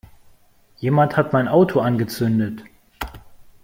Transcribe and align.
Jemand 0.77 1.15
hat 1.15 1.31
mein 1.31 1.47
Auto 1.47 1.79
angezündet! 1.79 2.63